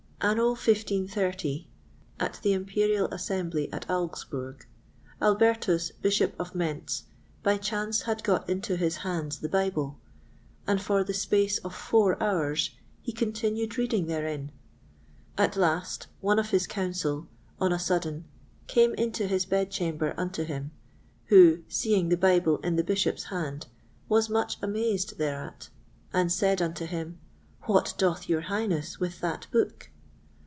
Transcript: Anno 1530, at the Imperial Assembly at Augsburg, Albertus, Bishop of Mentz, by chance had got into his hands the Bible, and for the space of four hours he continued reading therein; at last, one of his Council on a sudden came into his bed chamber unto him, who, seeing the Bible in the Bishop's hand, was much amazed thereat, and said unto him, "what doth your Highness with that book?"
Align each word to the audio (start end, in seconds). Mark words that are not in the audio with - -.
Anno 0.23 0.49
1530, 0.49 1.67
at 2.19 2.39
the 2.43 2.53
Imperial 2.53 3.07
Assembly 3.07 3.73
at 3.73 3.89
Augsburg, 3.89 4.67
Albertus, 5.19 5.89
Bishop 5.99 6.35
of 6.39 6.53
Mentz, 6.53 7.05
by 7.41 7.57
chance 7.57 8.03
had 8.03 8.23
got 8.23 8.47
into 8.47 8.75
his 8.77 8.97
hands 8.97 9.39
the 9.39 9.49
Bible, 9.49 9.97
and 10.67 10.79
for 10.79 11.03
the 11.03 11.15
space 11.15 11.57
of 11.65 11.73
four 11.73 12.21
hours 12.21 12.69
he 13.01 13.11
continued 13.11 13.79
reading 13.79 14.05
therein; 14.05 14.51
at 15.39 15.55
last, 15.55 16.05
one 16.19 16.37
of 16.37 16.51
his 16.51 16.67
Council 16.67 17.27
on 17.59 17.73
a 17.73 17.79
sudden 17.79 18.25
came 18.67 18.93
into 18.93 19.25
his 19.25 19.45
bed 19.47 19.71
chamber 19.71 20.13
unto 20.17 20.43
him, 20.43 20.69
who, 21.25 21.63
seeing 21.67 22.09
the 22.09 22.15
Bible 22.15 22.57
in 22.59 22.75
the 22.75 22.83
Bishop's 22.83 23.23
hand, 23.33 23.65
was 24.07 24.29
much 24.29 24.59
amazed 24.61 25.17
thereat, 25.17 25.69
and 26.13 26.31
said 26.31 26.61
unto 26.61 26.85
him, 26.85 27.17
"what 27.63 27.95
doth 27.97 28.29
your 28.29 28.41
Highness 28.41 28.99
with 28.99 29.19
that 29.21 29.47
book?" 29.51 29.87